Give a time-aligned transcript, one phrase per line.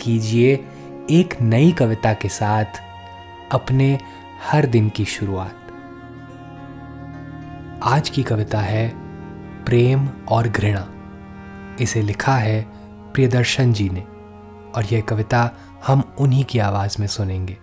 [0.00, 0.52] कीजिए
[1.10, 2.80] एक नई कविता के साथ
[3.52, 3.98] अपने
[4.42, 5.56] हर दिन की शुरुआत।
[7.84, 8.88] आज की कविता है
[9.64, 10.86] प्रेम और घृणा।
[11.80, 12.62] इसे लिखा है
[13.12, 14.00] प्रियदर्शन जी ने
[14.72, 15.50] और यह कविता
[15.86, 17.56] हम उन्हीं की आवाज़ में सुनेंगे।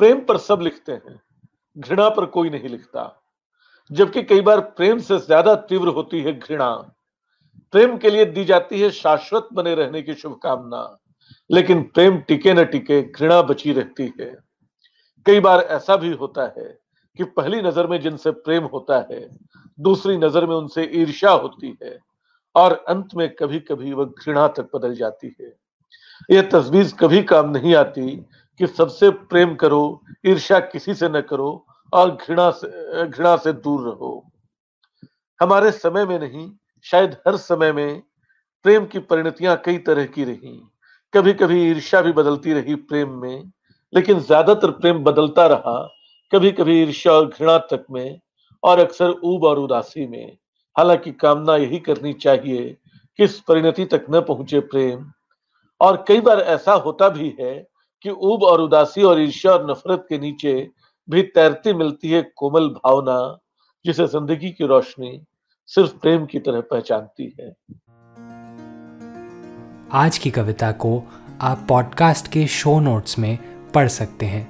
[0.00, 1.18] प्रेम पर सब लिखते हैं,
[1.76, 3.04] घृणा पर कोई नहीं लिखता।
[3.90, 6.70] जबकि कई बार प्रेम से ज़्यादा तीव्र होती है घृणा।
[7.72, 10.98] प्रेम के लिए दी जाती है शाश्वत बने रहने की शुभकामना।
[11.50, 14.34] लेकिन प्रेम टिके न टिके, घृणा बची रहती है।
[15.26, 16.78] कई बार ऐसा भी होता है
[17.18, 19.28] कि पहली नज़र में जिनसे प्रेम होता है,
[19.78, 21.98] दूसरी नज़र में उनसे ईर्ष्या होती है
[22.54, 25.52] और अंत में कभी कभी वह घृणा तक बदल जाती है।
[26.30, 28.16] यह तस्वीर कभी काम नहीं आती
[28.60, 33.88] कि सबसे प्रेम करो, ईर्ष्या किसी से न करो और घृणा से घृणा से दूर
[33.88, 34.24] रहो।
[35.40, 36.50] हमारे समय में नहीं
[36.86, 38.02] शायद हर समय में
[38.64, 40.60] प्रेम की परिणतियाँ कई तरह की रही।
[41.14, 43.52] कभी कभी ईर्ष्या भी बदलती रही प्रेम में,
[43.92, 45.78] लेकिन ज़्यादातर प्रेम बदलता रहा।
[46.32, 48.20] कभी कभी ईर्ष्या और घृणा तक में,
[48.62, 50.36] और अक्सर ऊब और उदासी में।
[50.76, 52.76] हालाँकि कामना यही करनी चाहिए
[53.18, 55.04] कि इस परिणति तक न पहुँचे प्रेम।
[55.80, 57.54] और कई बार ऐसा होता भी है
[58.04, 60.54] कि ऊब और उदासी और ईर्ष्या और नफरत के नीचे
[61.08, 63.38] भी तैरती मिलती है कोमल भावना,
[63.84, 65.20] जिसे ज़िंदगी की रोशनी
[65.66, 67.48] सिर्फ़ प्रेम की तरह पहचानती है।
[69.92, 71.02] आज की कविता को
[71.40, 73.38] आप पॉडकास्ट के शो नोट्स में
[73.74, 74.48] पढ़ सकते हैं।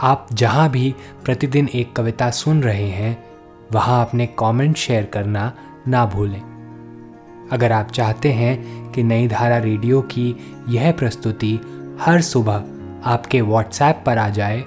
[0.00, 3.24] आप जहाँ भी प्रतिदिन एक कविता सुन रहे हैं,
[3.72, 5.52] वहाँ अपने कमेंट शेयर करना
[5.88, 10.28] ना भूलें। अगर आप चाहते हैं कि नई धारा रेडियो की
[10.68, 11.54] यह प्रस्तुति
[12.00, 12.64] हर सुबह
[13.04, 14.64] आपके व्हाट्सएप पर आ जाए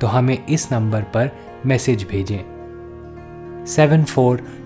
[0.00, 1.30] तो हमें इस नंबर पर
[1.66, 4.61] मैसेज भेजें। Seven four